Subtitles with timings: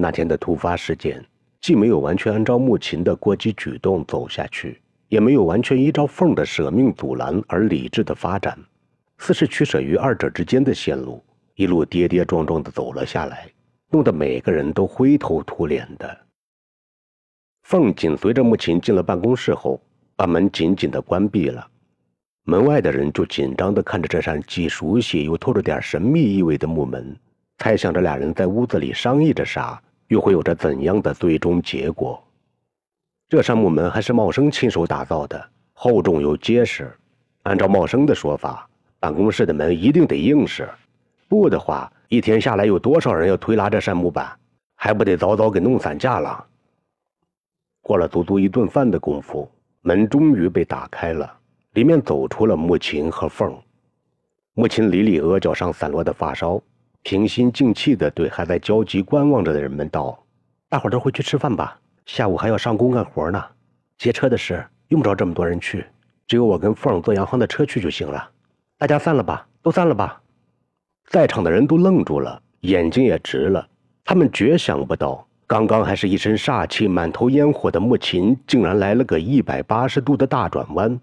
[0.00, 1.24] 那天的突发事件，
[1.60, 8.56] 既没有完全按照穆琴的过激举动走下去，也没有完全依照凤的舍命阻拦而理智的发展，
[9.18, 11.20] 似是取舍于二者之间的线路，
[11.56, 13.50] 一路跌跌撞撞的走了下来，
[13.90, 16.16] 弄得每个人都灰头土脸的。
[17.64, 19.82] 凤紧随着穆琴进了办公室后，
[20.14, 21.66] 把门紧紧的关闭了。
[22.44, 27.16] 门外的人就紧张地看着这扇既熟悉又透着点神秘意味的木门，
[27.58, 32.22] 猜想着俩人在屋子里商议着啥，又会有着怎样的最终结果。
[33.28, 36.90] 这扇木门还是茂生亲手打造的，厚重又结实。
[37.44, 38.68] 按照茂生的说法，
[38.98, 40.68] 办公室的门一定得硬实，
[41.28, 44.36] 不的话，一天下来有多少人要推拉这扇木板，
[44.74, 46.44] 还不得早早给弄散架了。
[47.80, 49.50] 过了足足一顿饭的功夫，
[49.82, 51.34] 门终于被打开了。
[51.74, 53.56] 里面走出了穆琴和凤。
[54.54, 56.60] 穆琴理理额角上散落的发梢，
[57.02, 60.18] 平心静气地对还在焦急观望着的人们道
[60.68, 63.42] ：“大伙儿都回去吃饭吧，下午还要上工干活呢。
[63.96, 65.86] 接车的事用不着这么多人去，
[66.26, 68.30] 只有我跟凤儿坐洋行的车去就行了。
[68.76, 70.20] 大家散了吧，都散了吧。”
[71.08, 73.66] 在场的人都愣住了，眼睛也直了。
[74.04, 81.00] 他们绝想不到，刚刚还是一身煞气、满头烟火的穆琴，竟然来了个一百八十度的大转弯。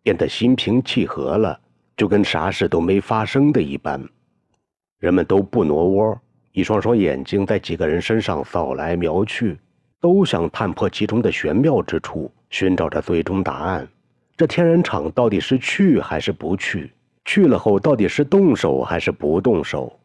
[0.00, 1.58] 变得心平气和了，
[1.96, 4.00] 就跟啥事都没发生的一般。
[4.98, 6.20] 人们都不挪窝，
[6.52, 9.58] 一双双眼睛在几个人身上扫来瞄去，
[10.00, 13.86] 都想探破其中的玄妙之处，寻找着最终答案。
[14.36, 16.92] 这天然场到底是去还是不去？
[17.24, 19.98] 去了后到底是动手还是不动手？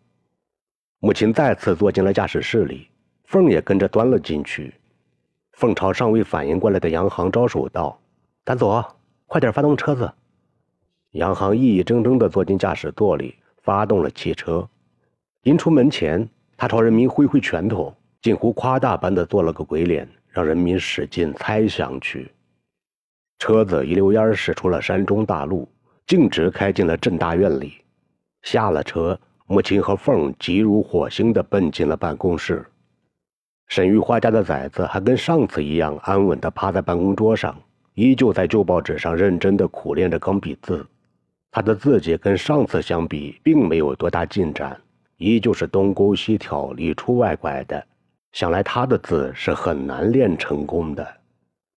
[0.99, 2.87] 母亲再次坐进了驾驶室里，
[3.25, 4.73] 凤也跟着钻了进去。
[5.53, 7.99] 凤朝尚未反应过来的杨航招手道
[8.43, 8.83] ：“赶走。”
[9.25, 10.11] 快点发动车子！
[11.11, 14.67] 杨航意义怔怔地坐进驾驶座里，发动了汽车。
[15.43, 22.31] 临出门前，他朝人民挥挥拳头，近乎夸大般的做了个鬼脸，让人民使劲猜想去。
[23.39, 25.67] 车子一溜烟驶出了山中大路，
[26.07, 27.73] 径直开进了镇大院里。
[28.43, 32.65] 下了车，母亲和凤急如火星地奔进了办公室。
[33.67, 37.53] 沈玉花家的崽子还跟上次一样安稳地趴在办公桌上。
[37.95, 40.83] 依旧在旧报纸上认真地苦练着钢笔字，
[41.51, 44.79] 他的字迹跟上次相比，并没有多大进展，
[45.17, 47.85] 依旧是东勾西挑、里出外拐的。
[48.31, 51.07] 想来他的字是很难练成功的。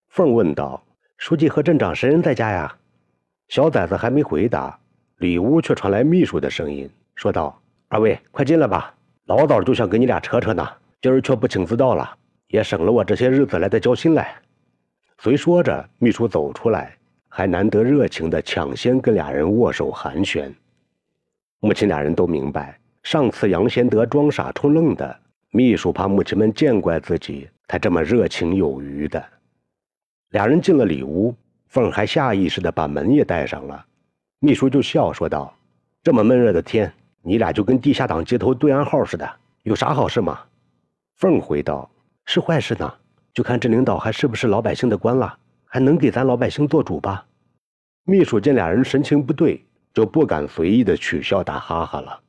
[0.08, 0.82] 凤问道
[1.18, 2.74] ：“书记和镇长谁人在家呀？”
[3.48, 4.78] 小崽子还没回答，
[5.18, 8.94] 里屋却传来秘书的声音，说道：“二位快进来吧，
[9.26, 10.66] 老早就想跟你俩扯扯呢，
[11.02, 12.16] 今儿却不请自到了，
[12.48, 14.34] 也省了我这些日子来的交心来。”
[15.18, 16.96] 虽说着，秘书走出来，
[17.28, 20.50] 还难得热情地抢先跟俩人握手寒暄。
[21.60, 25.16] 母亲俩人都明白，上次杨贤德装傻充愣的，
[25.52, 29.24] 秘书怕母亲们见怪自己，才这么热情有余的。
[30.30, 31.32] 俩人进了里屋，
[31.68, 33.86] 凤儿还下意识的把门也带上了。
[34.40, 35.56] 秘书就笑说道
[36.02, 40.40] ：“这么闷热的天，你俩就跟地下党接头对暗号似的，有啥好事吗？”
[41.14, 41.88] 凤儿回道
[42.26, 42.92] ：“是坏事呢。”
[43.32, 47.24] 就看这领导还是不是老百姓的官了，还能给咱老百姓做主吧？
[48.02, 52.20] 秘书见俩人神情不对，就不敢随意的取笑打哈哈了。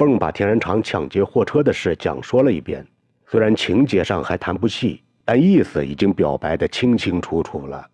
[0.00, 2.86] 凤把天然厂抢劫货车的事讲说了一遍，
[3.26, 7.86] 虽然情节上还谈不细，但意思已经表白的清清楚楚了。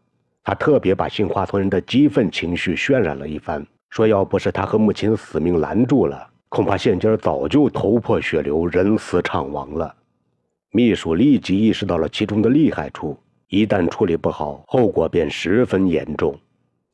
[0.45, 9.93] 他特别把杏花村人的激愤情绪渲染了一番，说要不是他和母亲死命拦住了，恐怕现今早就头破血流、人死场亡了。
[10.71, 13.19] 秘书立即意识到了其中的厉害处，
[13.49, 16.39] 一旦处理不好，后果便十分严重。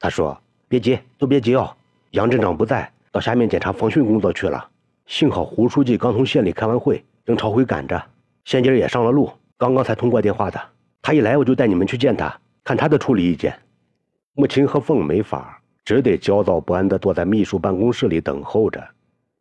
[0.00, 1.70] 他说：“别急，都别急哦。
[2.12, 4.70] 杨镇长不在，到下面检查防汛工作去了。
[5.06, 8.02] 幸好胡书记刚从县里开完会，正朝回赶着。
[8.44, 10.60] 现今也上了路，刚刚才通过电话的。
[11.00, 13.56] 他一来，我就带你们去见他，看他的处理意见。”
[14.34, 18.82] 穆青和凤没法，只得焦躁不安地坐在秘书办公室里等候着。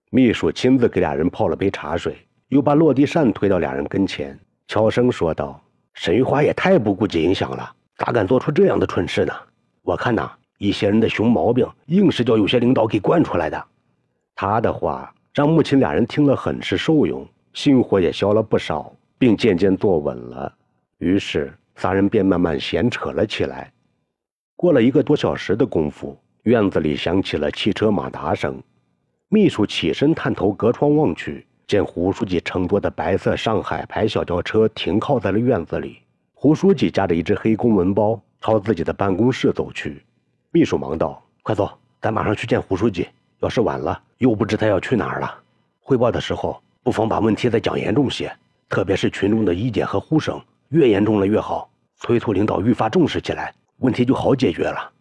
[0.10, 2.16] 秘书亲自给俩人泡了杯茶水。
[2.50, 5.58] 又把落地扇推到俩人跟前，悄声说道
[5.96, 9.34] ：“沈玉华也太不顾及影响了，咋敢做出这样的蠢事呢？
[9.84, 13.66] 我看呐，一些人的熊毛病，硬是叫有些领导给惯出来的。”
[14.36, 20.54] 他的话让母亲俩人听了很是受用，心火也消了不少，并渐渐坐稳了。
[20.98, 23.72] 于是仨人便慢慢闲扯了起来。
[24.58, 28.62] 过了一个多小时的功夫，院子里响起了汽车马达声。
[29.30, 31.46] 秘书起身探头隔窗望去。
[31.66, 36.00] 见胡书记乘坐的白色上海牌小轿车停靠在了院子里，
[36.34, 40.04] 胡书记夹着一只黑公文包朝自己的办公室走去。
[40.52, 43.08] 秘书忙道：“快走，咱马上去见胡书记。
[43.40, 45.36] 要是晚了，又不知他要去哪儿了。
[45.80, 48.32] 汇报的时候，不妨把问题再讲严重些，
[48.70, 50.40] 特别是群众的意见和呼声，
[50.70, 54.92] 越严重了越好，催促领导愈发重视起来，问题就好解决了。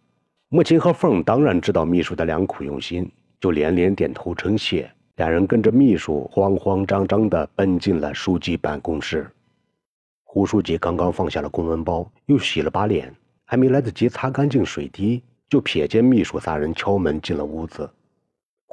[0.49, 3.07] 母亲和凤当然知道秘书的良苦用心，
[3.39, 4.91] 就连连点头称谢。
[5.17, 9.29] 两人跟着秘书慌慌张张地奔进了书记办公室。
[10.23, 13.13] 胡书记刚刚放下了公文包，又洗了把脸，
[13.45, 17.87] 还没来得及擦干净水滴，就瞥见秘书仨人敲门进了屋子。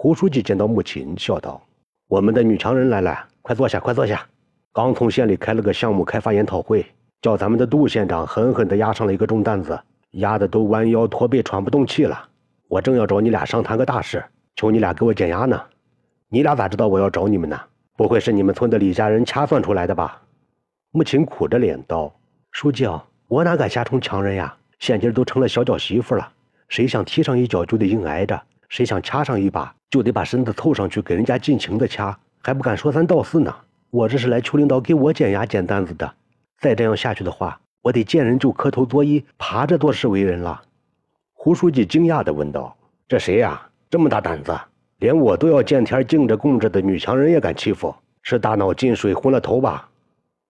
[0.01, 1.61] 胡书记见到母亲，笑道
[2.07, 4.25] ：“我们的女强人来了，快坐下，快坐下。
[4.73, 6.87] 刚从县里开了个项目开发研讨会，
[7.21, 9.77] 叫咱们的杜县长狠狠地压上了一个重担子，
[10.13, 12.29] 压得都弯腰驼背，喘不动气了。
[12.69, 14.25] 我正要找你俩商谈个大事，
[14.55, 15.61] 求你俩给我减压呢。
[16.29, 17.61] 你俩咋知道我要找你们呢？
[17.97, 20.23] 不会是你们村的李家人掐算出来的吧？”
[20.95, 22.15] 母亲苦着脸道
[22.53, 22.87] ：“书记，
[23.27, 24.55] 我哪敢瞎充强人呀？
[24.79, 26.31] 现今都成了小脚媳妇了，
[26.69, 33.55] 谁想踢上一脚就得硬挨着，谁想掐上一把。”就得把身子凑上去给人家尽情的掐，还不敢说三道四呢。
[33.89, 36.15] 我这是来求领导给我减压减担子的。
[36.61, 40.61] 再这样下去的话，我得见人就磕头作揖，爬着做事为人了。
[41.33, 42.77] 胡书记惊讶地问道
[43.09, 43.67] ：“这谁呀？
[43.89, 44.55] 这么大胆子，
[44.99, 47.95] 连我都要见天敬着供着的女强人也敢欺负？
[48.21, 49.89] 是大脑进水昏了头吧？”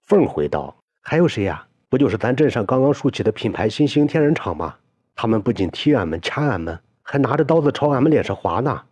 [0.06, 1.64] 凤回道：“还有谁呀？
[1.88, 4.74] 不就是咱镇上刚刚竖起的品牌新兴天然厂吗？
[5.14, 6.76] 他们不仅踢俺们、掐俺们，
[7.10, 8.82] 还拿着刀子朝俺们脸上划呢。”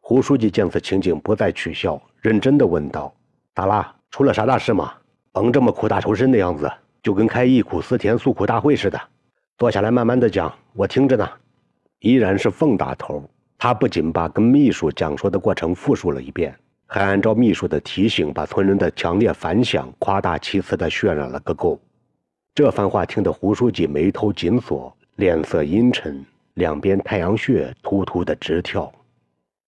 [0.00, 3.14] 胡书记见此情景，不再取笑，认真的问道
[3.54, 3.94] ：“咋啦？
[4.10, 4.94] 出了啥大事吗？
[5.30, 6.72] 甭这么苦大仇深的样子，
[7.02, 8.98] 就跟开忆苦思甜诉苦大会似的。
[9.58, 11.28] 坐下来，慢慢的讲，我听着呢。”
[12.00, 13.22] 依然是凤大头，
[13.58, 21.78] 他不仅把跟秘书讲说的过程复述了一遍，还按照秘书的提醒，把村人的强烈反响夸大其词的渲染了个够。
[22.54, 26.24] 这番话听得胡书记眉头紧锁，脸色阴沉，
[26.54, 28.92] 两边太阳穴突突的直跳。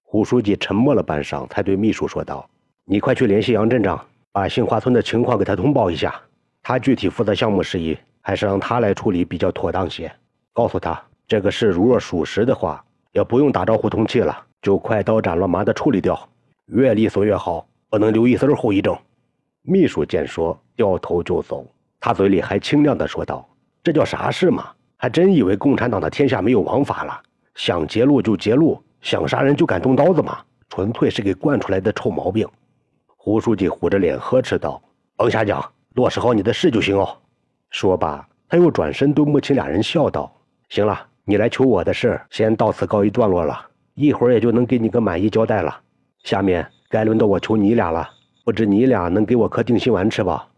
[0.02, 2.49] 胡书记沉默了半晌，才对秘书说道
[2.84, 3.99] ：“你快去联系杨镇长，
[4.31, 6.14] 把杏花村的情况给他通报一下。
[6.62, 10.12] 他具体负责项目事宜，还是让他来处理比较妥当些。
[10.52, 16.29] 告诉他，这个事如若属实的话，也不用打招呼通气了，就快刀斩乱麻的处理掉，
[16.67, 18.96] 越利索越好，不能留一丝后遗症。”
[19.64, 21.64] 秘书见说，掉头就走。
[22.00, 23.49] 他嘴里还清亮地说道
[23.82, 24.70] ：“这叫啥事嘛？
[25.02, 27.20] 还真以为共产党的天下没有王法了？
[27.56, 30.38] 想截路就截路。”想杀人就敢动刀子吗？
[30.69, 32.46] 纯粹是给惯出来的臭毛病。
[33.16, 34.81] 胡书记虎着脸呵斥道
[35.19, 35.60] ：“甭瞎讲，
[35.94, 37.19] 落实好你的事就行哦。”
[37.70, 40.32] 说罢，他又转身对母亲俩人笑道
[40.70, 43.60] ：“行了，你来求我的事先到此告一段落了，
[43.94, 45.81] 一会儿也就能给你个满意交代了。
[46.22, 48.08] 下面该轮到我求你俩了，
[48.44, 50.48] 不知你俩能给我颗定心丸吃吧？”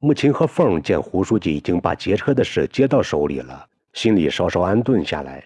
[0.00, 3.64] 母亲和凤见胡书记已经把劫车的事接到手里了，
[3.96, 5.42] 心里稍稍安顿下来。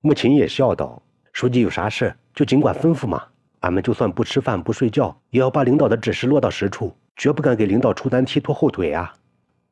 [0.00, 1.00] 穆琴也笑道。
[1.32, 3.22] 书记有啥事就尽管吩咐嘛，
[3.60, 9.14] 俺们就算不吃饭不睡觉，也要把领导的指示落到实处，绝不敢给领导出难题拖后腿啊！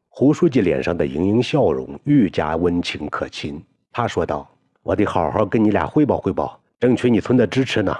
[0.09, 3.61] 胡书记脸上的盈盈笑容愈加温情可亲，
[3.91, 4.49] 他说道
[4.85, 7.97] ：“我得好好跟你俩汇报汇报，争取你村的支持呢。”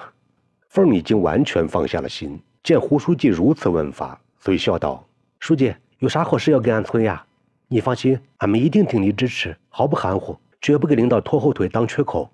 [0.71, 5.05] 凤已经完全放下了心，见胡书记如此问法，遂笑道
[5.41, 7.25] ：“书记有啥好事要给俺村呀？
[7.73, 12.31] 你放心，俺们一定鼎力支持，毫不含糊，绝不给领导拖后腿当缺口。”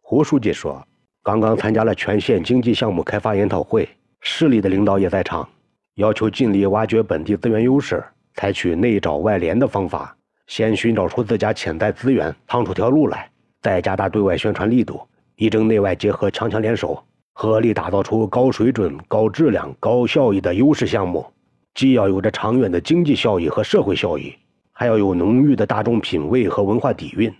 [0.00, 0.80] 胡书记说
[1.20, 3.88] ：“刚刚参加了全县经济项目开发研讨会，
[4.20, 5.48] 市里的领导也在场，
[5.96, 8.04] 要求尽力挖掘本地资源优势，
[8.34, 13.28] 采取内找外联的方法，先寻找出自家潜在资源，趟出条路来，
[13.60, 15.00] 再加大对外宣传力度，
[15.38, 17.02] 力争内外结合，强强联手，
[17.32, 21.26] 合力打造出高水准、高质量、高效益的优势项目。
[21.74, 24.34] 既要有着长远的经济效益和社会效益，
[24.78, 27.34] 还要有浓郁的大众品味和文化底蕴。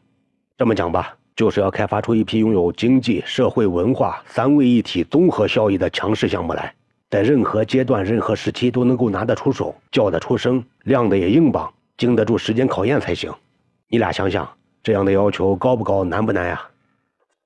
[0.57, 6.75] 这么讲吧。”就是要开发出一批拥有经济社会文化三位一体综合效益的强势项目来，
[7.09, 13.33] 在任何阶段、任何时期都能够拿得出手、叫得出声、亮的也硬棒，经得住时间考验才行。
[13.87, 14.49] 你俩想想，
[14.83, 16.61] 这样的要求高不高、难不难呀？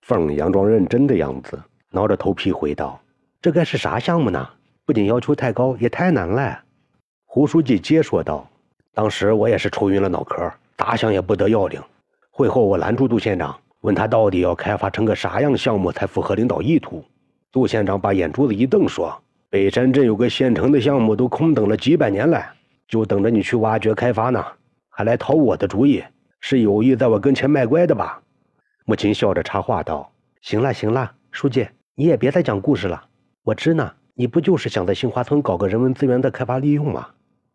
[0.00, 2.98] 凤佯装认真的样子，挠着头皮回道
[3.42, 4.48] ：“这该是啥项目呢？
[4.86, 6.60] 不仅要求太高，也太难了。”
[7.28, 8.48] 胡书记接说道
[8.94, 11.80] ：“当时我也是抽晕了脑壳，咋想也不得要领。
[12.30, 17.04] 会后我拦住杜县长。”问他到底要开发成个啥样项目才符合领导意图？
[17.50, 19.20] 杜县长把眼珠子一瞪，说
[19.50, 22.40] ：“北山镇有个现成的项目，都空等了几百年了，
[22.86, 24.40] 就等着你去挖掘开发呢，
[24.88, 26.00] 还来讨我的主意，
[26.38, 28.22] 是有意在我跟前卖乖的吧？”
[28.86, 33.02] 母亲笑着插话道：“行了行了，书记你也别再讲故事了，
[33.42, 37.08] 我知呢，你不就是想在杏花村搞个人文资源的开发利用吗？”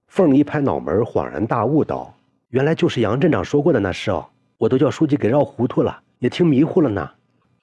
[0.08, 2.14] 凤儿一拍脑门，恍然大悟道
[2.50, 4.26] ：“原来就是杨镇长说过的那事哦，
[4.58, 7.08] 我都叫书记给绕糊涂了。”也听迷糊了呢，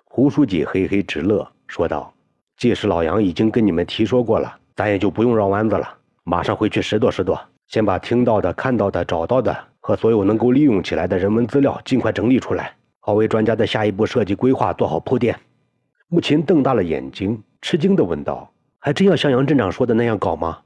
[0.05, 2.15] 胡书记嘿嘿直乐，说道
[2.57, 5.89] ：“既是老杨已经跟你们提说过了，咱也就不用绕弯子了。
[6.23, 7.37] 马上回去拾掇拾掇，
[7.67, 15.37] 先把听到的、看到的、找到的和所有能够利用起来的人文资料尽快整理出来，好为专家的下一步设计规划做好铺垫。
[16.07, 18.49] 穆琴瞪大了眼睛，吃惊地问道
[18.79, 20.59] ：“还真要像杨镇长说的那样搞吗？”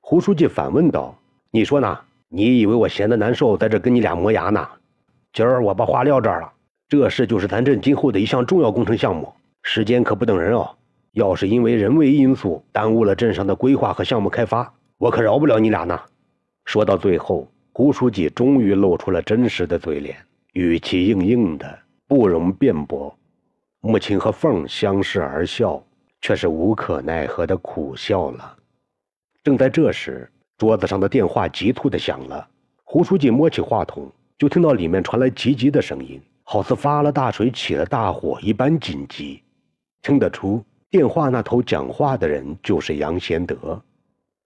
[0.00, 1.16] 胡书记反问道
[1.52, 1.98] ：“你说呢？
[2.28, 4.68] 你以为我闲得难受，在这跟你俩磨牙呢？
[5.32, 6.52] 今儿我把话撂这儿了，
[6.88, 9.32] 这事就是咱镇今后的一项重要工程项目，
[9.64, 10.70] 时间可不等人哦。
[11.10, 16.00] 要是因为人为因素耽误了镇上的规划和项目开发，我可饶不了你俩呢。
[16.66, 20.16] 说到最后，胡书记终于露出了真实的嘴脸，
[20.52, 23.12] 语气硬硬的，不容辩驳。
[23.80, 25.82] 母亲和凤儿相视而笑，
[26.20, 28.56] 却是无可奈何的苦笑了。
[29.42, 32.46] 正在这时，桌子上的电话急促的响了。
[32.84, 39.42] 胡书记摸起话筒，就听到里面传来急急的声音，好似发了大水、起了大火一般紧急。
[40.02, 43.80] 听得出，电话那头讲话的人就是杨贤德。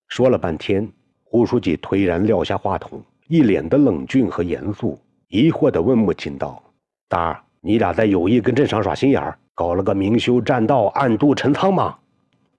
[0.07, 0.89] 说了半天，
[1.25, 6.63] 胡书记颓然撂下话筒，一脸的冷峻和严肃，疑惑地问母亲道
[7.11, 11.99] ：“大儿，你俩在有意跟镇上耍心眼儿，搞了个明修栈道，暗度陈仓吗？”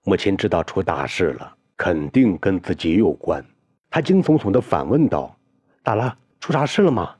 [0.04, 3.44] 母亲知道出大事了，肯定跟自己有关。
[3.90, 5.36] 他惊悚悚地反问道
[5.84, 6.18] ：“咋了？
[6.40, 7.16] 出啥事了吗？”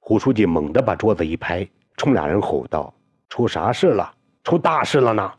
[0.00, 2.92] 胡书记猛地把桌子一拍，冲俩人吼道
[3.28, 4.12] ：“出啥事了？
[4.44, 5.32] 出大事了呢！”